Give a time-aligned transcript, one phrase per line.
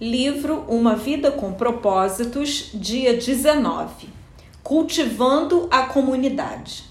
[0.00, 4.08] Livro Uma Vida com Propósitos, dia 19.
[4.60, 6.82] Cultivando a comunidade.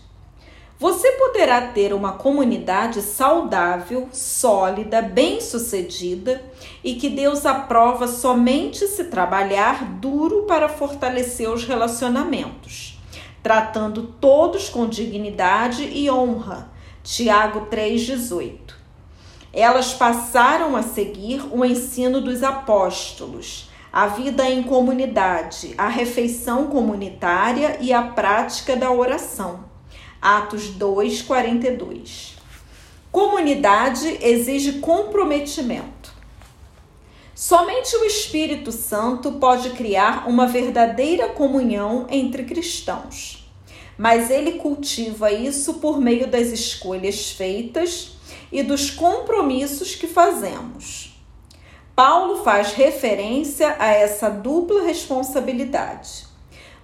[0.79, 6.41] Você poderá ter uma comunidade saudável, sólida, bem-sucedida
[6.81, 12.97] e que Deus aprova somente se trabalhar duro para fortalecer os relacionamentos,
[13.43, 16.71] tratando todos com dignidade e honra.
[17.03, 18.82] Tiago 3,18.
[19.53, 27.77] Elas passaram a seguir o ensino dos apóstolos, a vida em comunidade, a refeição comunitária
[27.79, 29.65] e a prática da oração.
[30.19, 32.33] Atos 2:42.
[33.11, 36.11] Comunidade exige comprometimento.
[37.35, 43.47] Somente o Espírito Santo pode criar uma verdadeira comunhão entre cristãos.
[43.95, 48.12] Mas ele cultiva isso por meio das escolhas feitas
[48.51, 51.13] e dos compromissos que fazemos.
[51.95, 56.25] Paulo faz referência a essa dupla responsabilidade.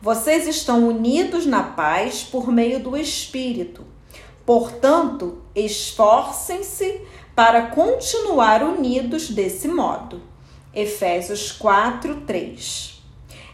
[0.02, 3.83] Vocês estão unidos na paz por meio do Espírito.
[4.45, 7.02] Portanto, esforcem-se
[7.36, 10.22] para continuar unidos desse modo.
[10.73, 13.03] Efésios 4, 3.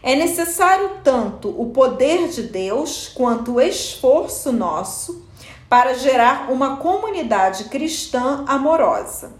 [0.02, 5.25] É necessário tanto o poder de Deus quanto o esforço nosso
[5.76, 9.34] para gerar uma comunidade cristã amorosa.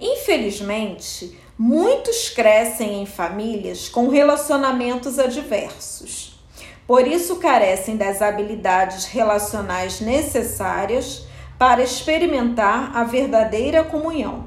[0.00, 6.42] Infelizmente, muitos crescem em famílias com relacionamentos adversos.
[6.84, 14.46] Por isso, carecem das habilidades relacionais necessárias para experimentar a verdadeira comunhão.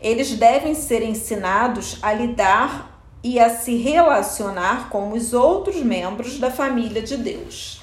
[0.00, 6.50] Eles devem ser ensinados a lidar e a se relacionar com os outros membros da
[6.50, 7.77] família de Deus.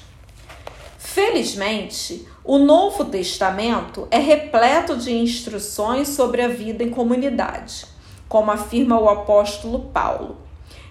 [1.16, 7.86] Felizmente, o Novo Testamento é repleto de instruções sobre a vida em comunidade,
[8.28, 10.36] como afirma o apóstolo Paulo.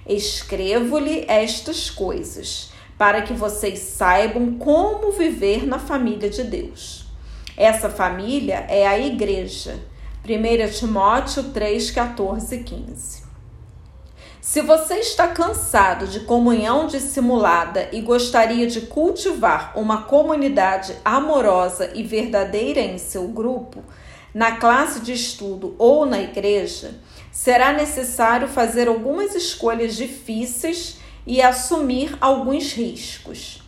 [0.04, 7.06] Escrevo-lhe estas coisas, para que vocês saibam como viver na família de Deus.
[7.56, 9.80] Essa família é a igreja.
[10.28, 13.25] 1 Timóteo 3, 14 e 15.
[14.46, 22.04] Se você está cansado de comunhão dissimulada e gostaria de cultivar uma comunidade amorosa e
[22.04, 23.84] verdadeira em seu grupo,
[24.32, 26.94] na classe de estudo ou na igreja,
[27.32, 33.64] será necessário fazer algumas escolhas difíceis e assumir alguns riscos.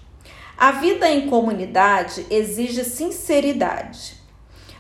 [0.55, 4.13] A vida em comunidade exige sinceridade.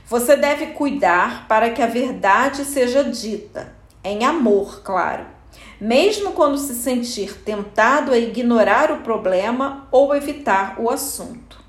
[0.05, 5.36] Você deve cuidar para que a verdade seja dita, em amor, claro
[5.79, 11.63] mesmo quando se sentir tentado a ignorar o problema ou evitar o assunto.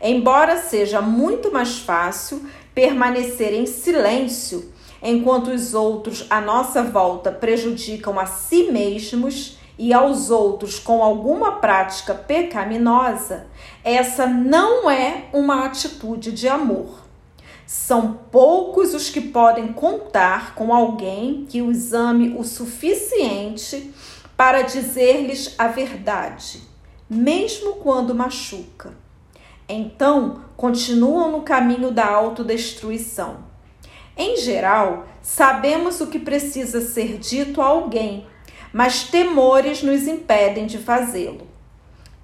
[0.00, 4.72] Embora seja muito mais fácil permanecer em silêncio
[5.02, 11.52] enquanto os outros à nossa volta prejudicam a si mesmos e aos outros com alguma
[11.60, 13.46] prática pecaminosa,
[13.84, 17.07] essa não é uma atitude de amor.
[17.68, 23.92] São poucos os que podem contar com alguém que os ame o suficiente
[24.34, 26.62] para dizer-lhes a verdade,
[27.10, 28.94] mesmo quando machuca.
[29.68, 33.44] Então, continuam no caminho da autodestruição.
[34.16, 38.26] Em geral, sabemos o que precisa ser dito a alguém,
[38.72, 41.46] mas temores nos impedem de fazê-lo.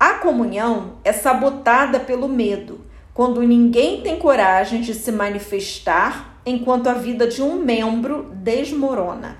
[0.00, 6.94] A comunhão é sabotada pelo medo quando ninguém tem coragem de se manifestar enquanto a
[6.94, 9.38] vida de um membro desmorona.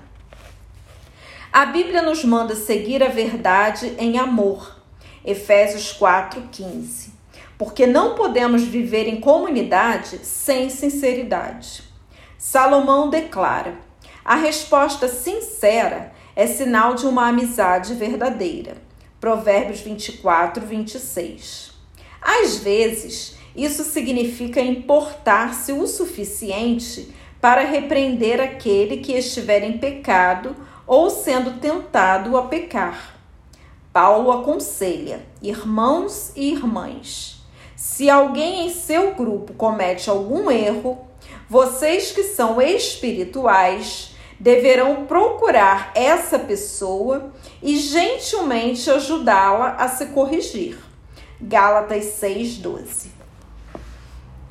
[1.51, 4.79] A Bíblia nos manda seguir a verdade em amor.
[5.25, 7.13] Efésios 4:15.
[7.57, 11.83] Porque não podemos viver em comunidade sem sinceridade.
[12.37, 13.75] Salomão declara:
[14.23, 18.77] a resposta sincera é sinal de uma amizade verdadeira.
[19.19, 21.71] Provérbios 24, 26.
[22.21, 31.09] Às vezes, isso significa importar-se o suficiente para repreender aquele que estiver em pecado ou
[31.09, 33.15] sendo tentado a pecar.
[33.93, 37.41] Paulo aconselha, irmãos e irmãs,
[37.75, 40.97] se alguém em seu grupo comete algum erro,
[41.49, 47.31] vocês que são espirituais deverão procurar essa pessoa
[47.63, 50.77] e gentilmente ajudá-la a se corrigir.
[51.39, 53.14] Gálatas 6:12.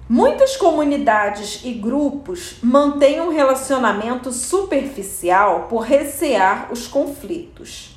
[0.07, 7.97] Muitas comunidades e grupos mantêm um relacionamento superficial por recear os conflitos.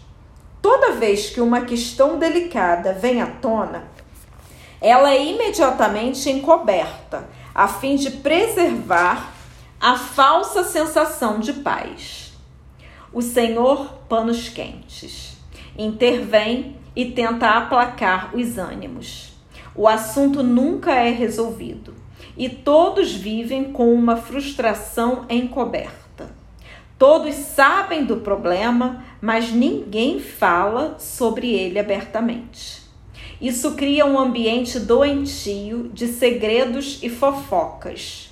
[0.62, 3.89] Toda vez que uma questão delicada vem à tona,
[4.80, 9.33] ela é imediatamente encoberta, a fim de preservar
[9.77, 12.31] a falsa sensação de paz.
[13.12, 15.36] o Senhor panos quentes.
[15.77, 19.33] Intervém e tenta aplacar os ânimos.
[19.75, 21.97] O assunto nunca é resolvido
[22.38, 26.30] e todos vivem com uma frustração encoberta.
[26.98, 32.81] Todos sabem do problema, mas ninguém fala sobre ele abertamente.
[33.39, 38.30] Isso cria um ambiente doentio de segredos e fofocas.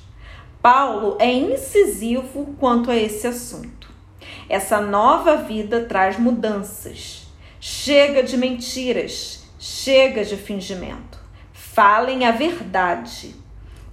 [0.62, 3.88] Paulo é incisivo quanto a esse assunto.
[4.50, 7.28] Essa nova vida traz mudanças.
[7.60, 11.20] Chega de mentiras, chega de fingimento.
[11.54, 13.45] Falem a verdade.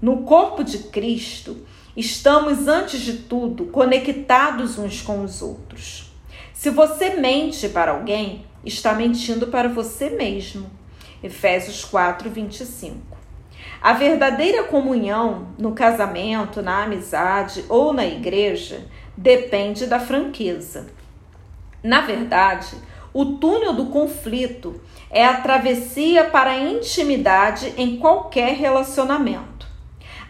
[0.02, 1.64] No corpo de Cristo,
[1.96, 6.12] estamos antes de tudo conectados uns com os outros.
[6.52, 10.68] Se você mente para alguém, está mentindo para você mesmo.
[11.22, 13.16] Efésios 4, 25.
[13.80, 18.84] A verdadeira comunhão no casamento, na amizade ou na igreja
[19.16, 20.88] depende da franqueza.
[21.80, 22.74] Na verdade,
[23.14, 29.51] o túnel do conflito é a travessia para a intimidade em qualquer relacionamento,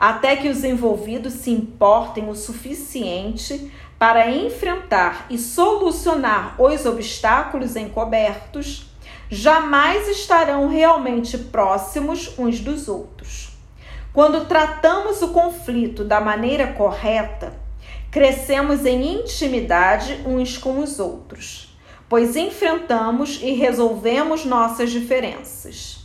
[0.02, 3.70] até que os envolvidos se importem o suficiente
[4.00, 8.90] para enfrentar e solucionar os obstáculos encobertos
[9.30, 13.50] jamais estarão realmente próximos uns dos outros.
[14.12, 17.54] Quando tratamos o conflito da maneira correta,
[18.10, 21.78] crescemos em intimidade uns com os outros,
[22.08, 26.04] pois enfrentamos e resolvemos nossas diferenças.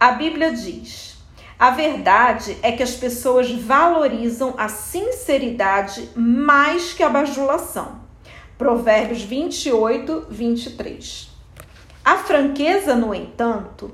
[0.00, 1.17] A Bíblia diz:
[1.58, 8.00] a verdade é que as pessoas valorizam a sinceridade mais que a bajulação.
[8.56, 11.28] Provérbios 28, 23.
[12.04, 13.90] A franqueza, no entanto,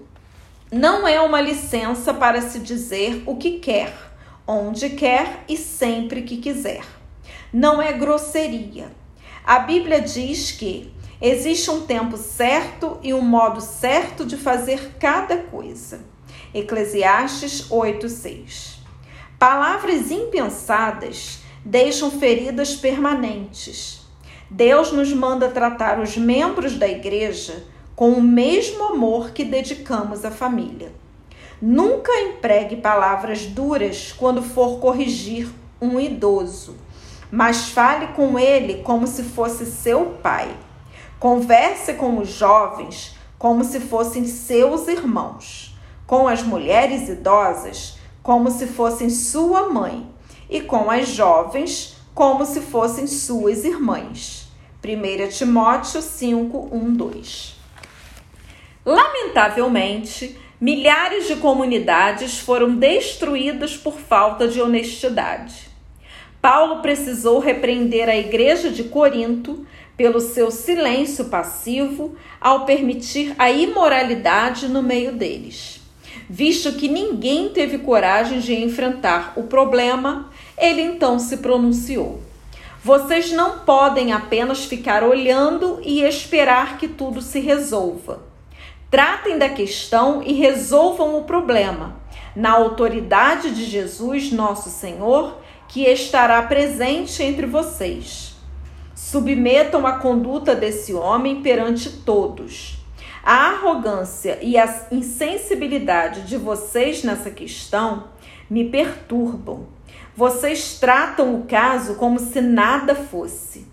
[0.71, 3.95] não é uma licença para se dizer o que quer,
[4.47, 6.85] onde quer e sempre que quiser.
[7.51, 8.93] Não é grosseria.
[9.43, 15.39] A Bíblia diz que existe um tempo certo e um modo certo de fazer cada
[15.39, 16.14] coisa.
[16.55, 18.79] Eclesiastes 8:6.
[19.41, 24.07] Palavras impensadas deixam feridas permanentes.
[24.49, 27.65] Deus nos manda tratar os membros da igreja
[27.97, 30.93] com o mesmo amor que dedicamos à família.
[31.61, 35.49] Nunca empregue palavras duras quando for corrigir
[35.81, 36.77] um idoso,
[37.33, 40.55] mas fale com ele como se fosse seu pai.
[41.19, 45.74] Converse com os jovens como se fossem seus irmãos,
[46.07, 50.07] com as mulheres idosas como se fossem sua mãe
[50.49, 54.49] e com as jovens como se fossem suas irmãs.
[54.85, 57.55] 1 Timóteo 5, 1, 2.
[58.85, 65.69] Lamentavelmente, milhares de comunidades foram destruídas por falta de honestidade.
[66.41, 69.67] Paulo precisou repreender a igreja de Corinto
[69.97, 75.84] pelo seu silêncio passivo ao permitir a imoralidade no meio deles.
[76.29, 82.21] Visto que ninguém teve coragem de enfrentar o problema, ele então se pronunciou.
[82.83, 88.23] Vocês não podem apenas ficar olhando e esperar que tudo se resolva.
[88.91, 91.97] Tratem da questão e resolvam o problema,
[92.37, 95.39] na autoridade de Jesus, nosso Senhor,
[95.69, 98.35] que estará presente entre vocês.
[98.95, 102.84] Submetam a conduta desse homem perante todos.
[103.27, 108.09] A arrogância e a insensibilidade de vocês nessa questão
[108.51, 109.67] me perturbam.
[110.15, 113.67] Vocês tratam o caso como se nada fosse.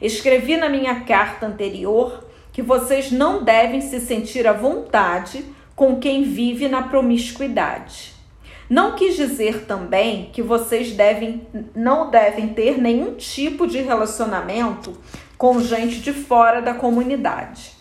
[0.00, 2.24] Escrevi na minha carta anterior
[2.54, 8.14] que vocês não devem se sentir à vontade com quem vive na promiscuidade.
[8.68, 14.98] Não quis dizer também que vocês devem, não devem ter nenhum tipo de relacionamento
[15.36, 17.75] com gente de fora da comunidade.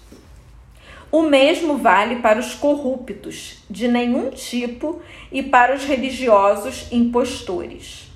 [1.11, 8.11] O mesmo vale para os corruptos, de nenhum tipo, e para os religiosos impostores.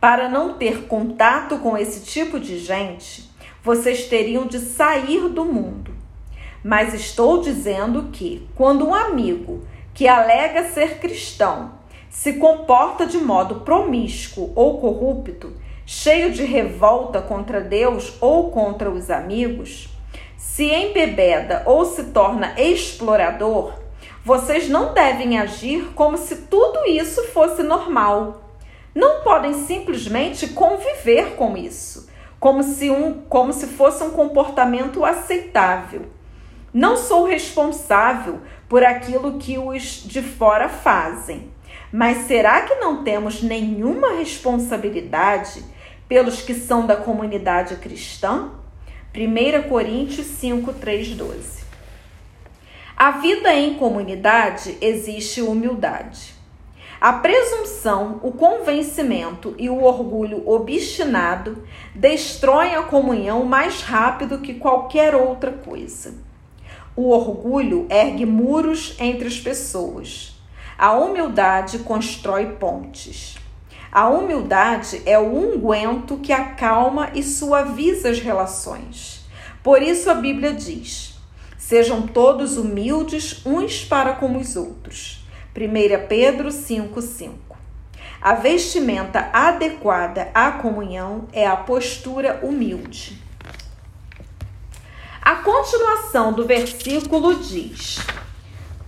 [0.00, 3.30] Para não ter contato com esse tipo de gente,
[3.62, 5.94] vocês teriam de sair do mundo.
[6.62, 9.64] Mas estou dizendo que, quando um amigo
[9.94, 11.72] que alega ser cristão
[12.10, 15.52] se comporta de modo promíscuo ou corrupto,
[15.86, 19.88] cheio de revolta contra Deus ou contra os amigos,
[20.46, 23.72] se embebeda ou se torna explorador,
[24.24, 28.40] vocês não devem agir como se tudo isso fosse normal.
[28.94, 32.08] Não podem simplesmente conviver com isso
[32.38, 36.02] como se, um, como se fosse um comportamento aceitável.
[36.72, 41.50] Não sou responsável por aquilo que os de fora fazem,
[41.90, 45.64] mas será que não temos nenhuma responsabilidade
[46.06, 48.50] pelos que são da comunidade cristã?
[49.16, 51.64] 1 Coríntios 5, 3, 12.
[52.96, 56.34] A vida em comunidade existe humildade.
[57.00, 65.14] A presunção, o convencimento e o orgulho obstinado destroem a comunhão mais rápido que qualquer
[65.14, 66.14] outra coisa.
[66.96, 70.34] O orgulho ergue muros entre as pessoas.
[70.76, 73.36] A humildade constrói pontes.
[73.94, 79.24] A humildade é o unguento que acalma e suaviza as relações.
[79.62, 81.14] Por isso a Bíblia diz:
[81.56, 85.24] Sejam todos humildes uns para com os outros
[85.56, 87.34] 1 Pedro 5,5.
[88.20, 93.22] A vestimenta adequada à comunhão é a postura humilde.
[95.22, 97.98] A continuação do versículo diz: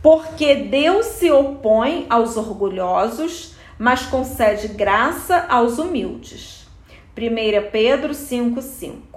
[0.03, 6.66] Porque Deus se opõe aos orgulhosos, mas concede graça aos humildes.
[7.16, 9.16] 1 Pedro 5,5.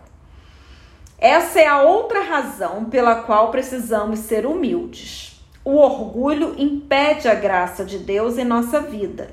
[1.18, 5.42] Essa é a outra razão pela qual precisamos ser humildes.
[5.66, 9.32] O orgulho impede a graça de Deus em nossa vida,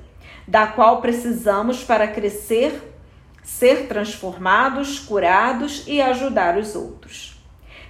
[0.49, 2.93] da qual precisamos para crescer,
[3.43, 7.41] ser transformados, curados e ajudar os outros.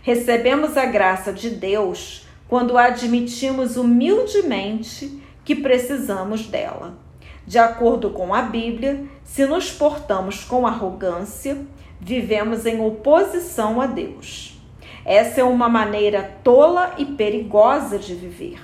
[0.02, 7.05] Recebemos a graça de Deus quando admitimos humildemente que precisamos dela.
[7.46, 11.56] De acordo com a Bíblia, se nos portamos com arrogância,
[12.00, 14.60] vivemos em oposição a Deus.
[15.04, 18.58] Essa é uma maneira tola e perigosa de viver.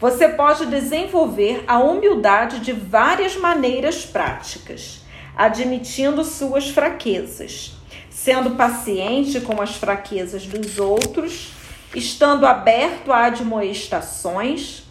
[0.00, 5.02] Você pode desenvolver a humildade de várias maneiras práticas,
[5.36, 7.76] admitindo suas fraquezas,
[8.10, 11.52] sendo paciente com as fraquezas dos outros,
[11.94, 14.82] estando aberto a admoestações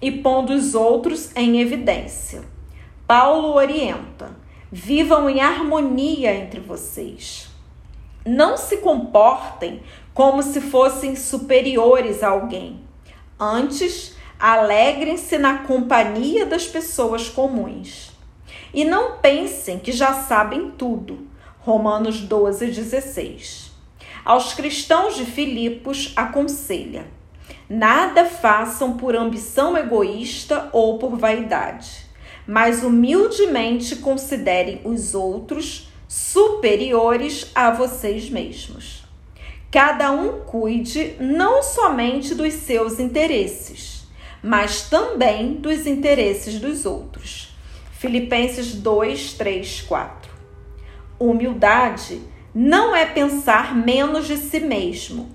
[0.00, 2.49] e pondo os outros em evidência.
[3.10, 4.36] Paulo orienta:
[4.70, 7.48] vivam em harmonia entre vocês.
[8.24, 9.82] Não se comportem
[10.14, 12.80] como se fossem superiores a alguém.
[13.36, 18.12] Antes, alegrem-se na companhia das pessoas comuns.
[18.72, 21.26] E não pensem que já sabem tudo.
[21.58, 23.72] Romanos 12, 16.
[24.24, 27.08] Aos cristãos de Filipos aconselha:
[27.68, 32.08] nada façam por ambição egoísta ou por vaidade,
[32.46, 39.04] mas humildemente considerem os outros superiores a vocês mesmos.
[39.70, 44.08] Cada um cuide não somente dos seus interesses,
[44.42, 47.54] mas também dos interesses dos outros.
[47.92, 50.32] Filipenses 2, 3, 4.
[51.20, 52.20] Humildade
[52.52, 55.30] não é pensar menos de si mesmo,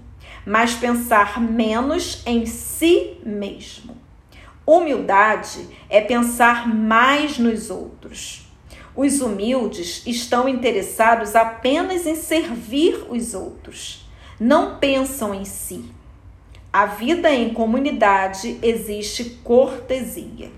[0.46, 3.95] mas pensar menos em si mesmo.
[4.65, 8.48] Humildade é pensar mais nos outros.
[8.95, 15.86] Os humildes estão interessados apenas em servir os outros, não pensam em si.
[16.74, 20.51] A vida em comunidade existe cortesia.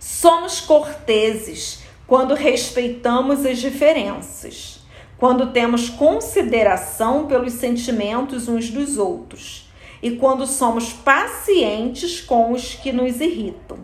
[0.00, 4.80] Somos corteses quando respeitamos as diferenças,
[5.16, 9.69] quando temos consideração pelos sentimentos uns dos outros
[10.02, 13.78] e quando somos pacientes com os que nos irritam.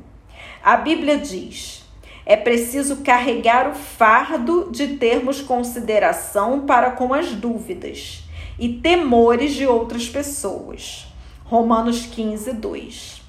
[0.62, 1.84] A Bíblia diz:
[2.24, 8.24] é preciso carregar o fardo de termos consideração para com as dúvidas
[8.58, 11.06] e temores de outras pessoas.
[11.44, 13.22] Romanos 15, 2.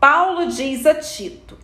[0.00, 1.58] Paulo diz a Tito: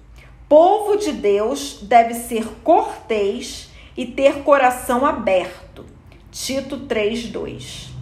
[0.46, 5.86] povo de Deus deve ser cortês e ter coração aberto.
[6.30, 7.95] Tito 3, 2.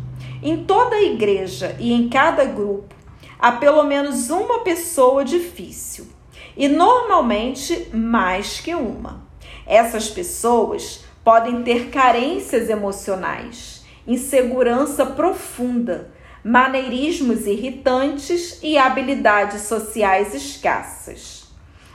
[0.46, 2.94] Em toda igreja e em cada grupo
[3.38, 6.06] há pelo menos uma pessoa difícil
[6.54, 9.26] e normalmente mais que uma.
[9.66, 16.12] Essas pessoas podem ter carências emocionais, insegurança profunda,
[16.44, 21.48] maneirismos irritantes e habilidades sociais escassas.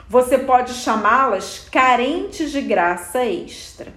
[0.08, 3.94] Você pode chamá-las carentes de graça extra.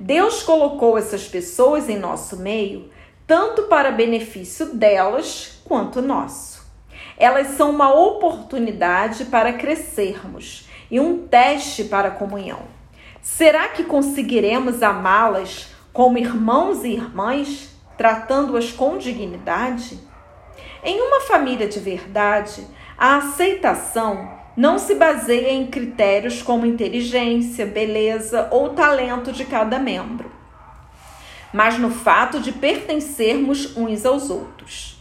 [0.00, 2.95] Deus colocou essas pessoas em nosso meio
[3.26, 6.64] tanto para benefício delas quanto nosso.
[7.18, 12.60] Elas são uma oportunidade para crescermos e um teste para a comunhão.
[13.20, 19.98] Será que conseguiremos amá-las como irmãos e irmãs, tratando-as com dignidade?
[20.84, 22.64] Em uma família de verdade,
[22.96, 30.30] a aceitação não se baseia em critérios como inteligência, beleza ou talento de cada membro,
[31.52, 34.96] mas no fato de pertencermos uns aos outros.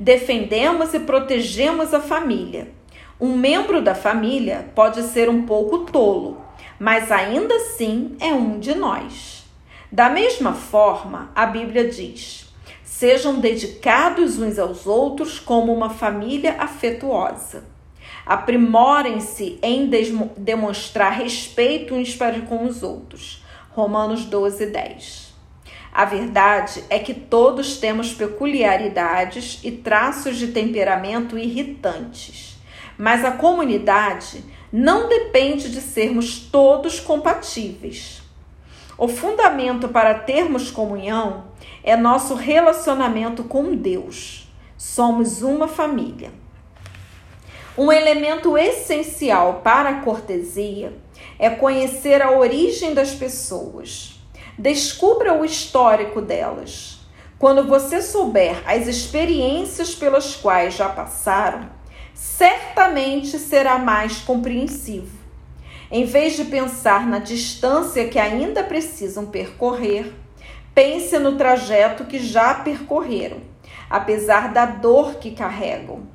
[0.00, 2.72] Defendemos e protegemos a família.
[3.20, 6.40] Um membro da família pode ser um pouco tolo,
[6.78, 9.44] mas ainda assim é um de nós.
[9.90, 12.46] Da mesma forma, a Bíblia diz:
[12.84, 17.64] sejam dedicados uns aos outros como uma família afetuosa.
[18.24, 19.90] Aprimorem-se em
[20.36, 23.42] demonstrar respeito uns para com os outros.
[23.70, 25.27] Romanos 12, 10.
[25.98, 32.56] A verdade é que todos temos peculiaridades e traços de temperamento irritantes,
[32.96, 38.22] mas a comunidade não depende de sermos todos compatíveis.
[38.96, 41.46] O fundamento para termos comunhão
[41.82, 44.48] é nosso relacionamento com Deus.
[44.76, 46.30] Somos uma família.
[47.76, 50.96] Um elemento essencial para a cortesia
[51.40, 54.17] é conhecer a origem das pessoas.
[54.58, 56.98] Descubra o histórico delas.
[57.38, 61.70] Quando você souber as experiências pelas quais já passaram,
[62.12, 65.16] certamente será mais compreensivo.
[65.88, 70.12] Em vez de pensar na distância que ainda precisam percorrer,
[70.74, 73.38] pense no trajeto que já percorreram,
[73.88, 76.08] apesar da dor que carregam.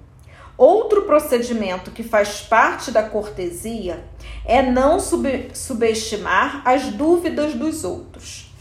[0.57, 4.03] Outro procedimento que faz parte da cortesia
[4.45, 8.53] é não sub subestimar as dúvidas dos outros.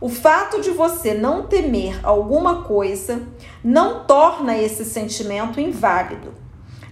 [0.00, 3.22] O fato de você não temer alguma coisa
[3.62, 6.32] não torna esse sentimento inválido.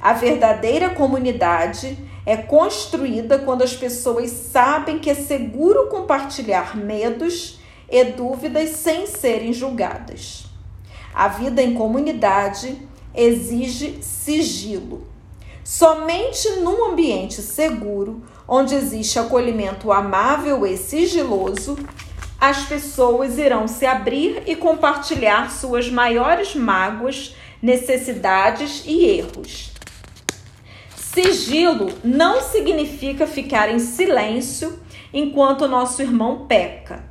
[0.00, 1.96] A verdadeira comunidade
[2.26, 9.52] é construída quando as pessoas sabem que é seguro compartilhar medos e dúvidas sem serem
[9.52, 10.44] julgadas.
[11.14, 12.76] A vida em comunidade
[13.18, 15.06] exige sigilo.
[15.64, 21.76] Somente num ambiente seguro, onde existe acolhimento amável e sigiloso,
[22.40, 29.72] as pessoas irão se abrir e compartilhar suas maiores mágoas, necessidades e erros.
[30.96, 34.78] Sigilo não significa ficar em silêncio
[35.12, 37.07] enquanto nosso irmão peca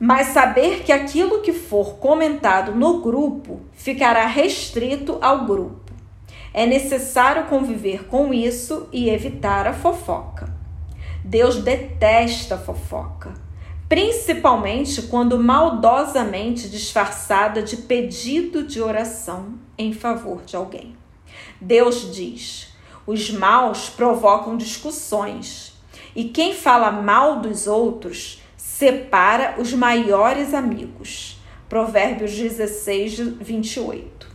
[0.00, 5.92] mas saber que aquilo que for comentado no grupo ficará restrito ao grupo.
[6.54, 10.56] É necessário conviver com isso e evitar a fofoca.
[11.24, 13.34] Deus detesta fofoca,
[13.88, 20.96] principalmente quando maldosamente disfarçada de pedido de oração em favor de alguém.
[21.60, 22.72] Deus diz:
[23.06, 25.74] os maus provocam discussões,
[26.14, 28.40] e quem fala mal dos outros
[28.78, 31.36] separa os maiores amigos.
[31.68, 34.28] Provérbios 16, 28.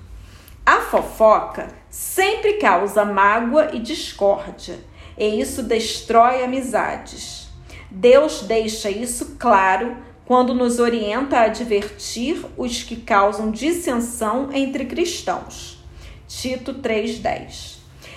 [0.66, 4.78] A fofoca sempre causa mágoa e discórdia,
[5.18, 7.48] e isso destrói amizades.
[7.90, 15.82] Deus deixa isso claro quando nos orienta a advertir os que causam dissensão entre cristãos.
[16.28, 17.73] Tito 3:10.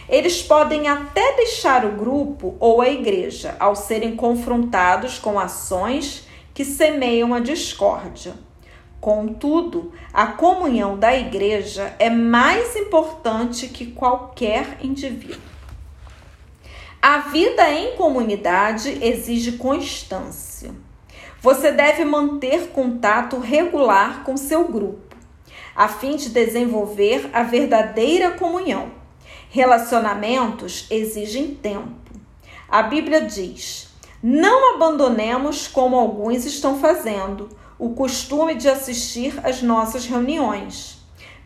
[0.09, 6.64] Eles podem até deixar o grupo ou a igreja ao serem confrontados com ações que
[6.64, 8.35] semeiam a discórdia.
[9.01, 15.40] Contudo, a comunhão da igreja é mais importante que qualquer indivíduo.
[17.03, 20.75] A vida em comunidade exige constância.
[21.40, 25.14] Você deve manter contato regular com seu grupo,
[25.77, 28.90] a fim de desenvolver a verdadeira comunhão.
[29.51, 32.13] Relacionamentos exigem tempo.
[32.69, 33.87] A Bíblia diz:
[34.23, 40.99] não abandonemos, como alguns estão fazendo, o costume de assistir às nossas reuniões.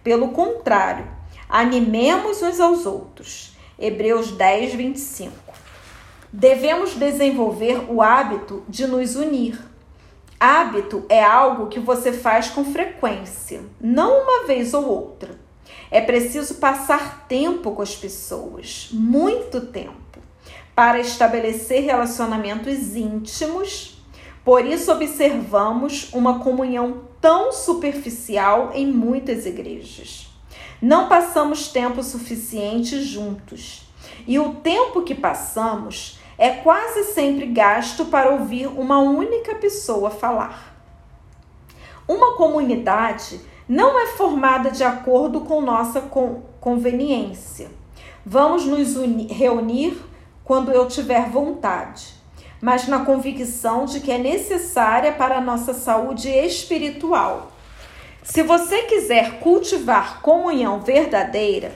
[0.04, 1.06] Pelo contrário,
[1.48, 3.56] animemos uns aos outros.
[3.76, 5.32] Hebreus 10, 25.
[6.32, 9.60] Devemos desenvolver o hábito de nos unir.
[10.38, 15.39] Hábito é algo que você faz com frequência, não uma vez ou outra.
[15.90, 20.20] É preciso passar tempo com as pessoas, muito tempo,
[20.74, 23.98] para estabelecer relacionamentos íntimos.
[24.44, 30.28] Por isso, observamos uma comunhão tão superficial em muitas igrejas.
[30.80, 33.82] Não passamos tempo suficiente juntos.
[34.26, 40.74] E o tempo que passamos é quase sempre gasto para ouvir uma única pessoa falar.
[42.08, 46.00] Uma comunidade não é formada de acordo com nossa
[46.60, 47.68] conveniência.
[48.26, 49.96] Vamos nos unir, reunir
[50.42, 52.08] quando eu tiver vontade,
[52.60, 57.52] mas na convicção de que é necessária para a nossa saúde espiritual.
[58.24, 61.72] Se você quiser cultivar comunhão verdadeira,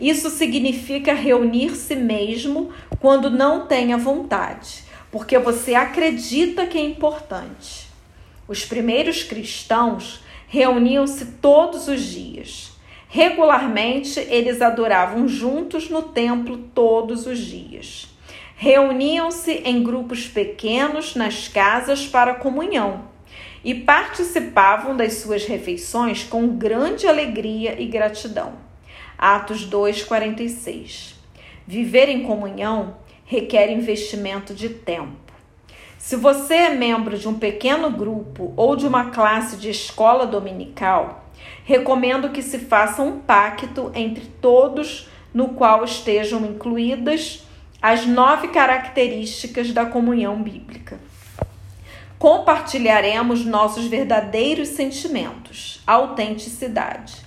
[0.00, 7.86] isso significa reunir-se mesmo quando não tenha vontade, porque você acredita que é importante.
[8.48, 12.72] Os primeiros cristãos reuniam-se todos os dias.
[13.08, 18.08] Regularmente, eles adoravam juntos no templo todos os dias.
[18.56, 23.04] Reuniam-se em grupos pequenos nas casas para comunhão
[23.64, 28.52] e participavam das suas refeições com grande alegria e gratidão.
[29.16, 31.14] Atos 2:46.
[31.66, 35.23] Viver em comunhão requer investimento de tempo.
[36.04, 41.24] Se você é membro de um pequeno grupo ou de uma classe de escola dominical,
[41.64, 47.44] recomendo que se faça um pacto entre todos no qual estejam incluídas
[47.80, 51.00] as nove características da comunhão bíblica.
[52.18, 57.24] Compartilharemos nossos verdadeiros sentimentos, autenticidade.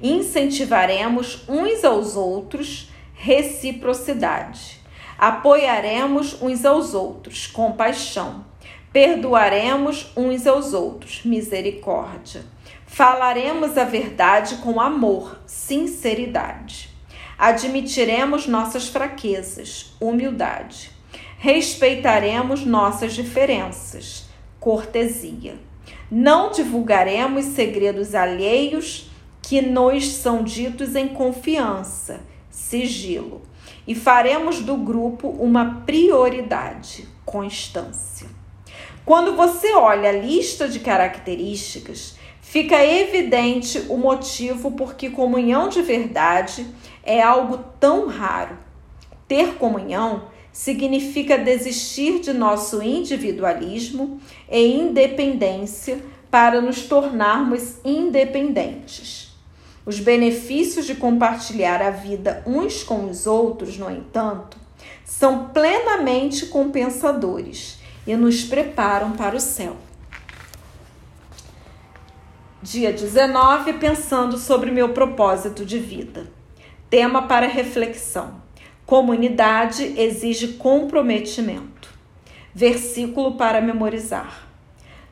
[0.00, 4.82] Incentivaremos uns aos outros, reciprocidade.
[5.18, 8.44] Apoiaremos uns aos outros, compaixão.
[8.92, 12.44] Perdoaremos uns aos outros, misericórdia.
[12.86, 16.90] Falaremos a verdade com amor, sinceridade.
[17.36, 20.90] Admitiremos nossas fraquezas, humildade.
[21.38, 24.26] Respeitaremos nossas diferenças,
[24.60, 25.56] cortesia.
[26.10, 29.10] Não divulgaremos segredos alheios
[29.42, 33.42] que nos são ditos em confiança, sigilo.
[33.86, 38.26] E faremos do grupo uma prioridade, constância.
[39.04, 45.82] Quando você olha a lista de características, fica evidente o motivo por que comunhão de
[45.82, 46.66] verdade
[47.02, 48.56] é algo tão raro.
[49.28, 56.00] Ter comunhão significa desistir de nosso individualismo e independência
[56.30, 59.23] para nos tornarmos independentes.
[59.86, 64.56] Os benefícios de compartilhar a vida uns com os outros, no entanto,
[65.04, 69.76] são plenamente compensadores e nos preparam para o céu.
[72.62, 76.32] Dia 19, pensando sobre meu propósito de vida.
[76.88, 78.42] Tema para reflexão:
[78.86, 81.92] Comunidade exige comprometimento.
[82.54, 84.48] Versículo para memorizar.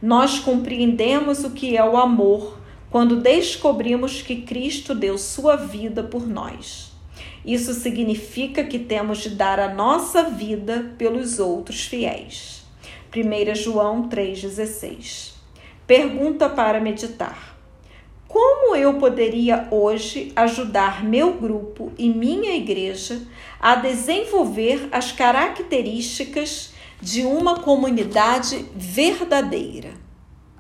[0.01, 2.62] Nós compreendemos o que é o amor
[2.93, 6.93] quando descobrimos que Cristo deu sua vida por nós.
[7.43, 12.63] Isso significa que temos de dar a nossa vida pelos outros fiéis.
[13.17, 15.33] 1 João 3,16.
[15.87, 17.57] Pergunta para meditar.
[18.29, 23.23] Como eu poderia hoje ajudar meu grupo e minha igreja
[23.59, 30.02] a desenvolver as características de uma comunidade verdadeira?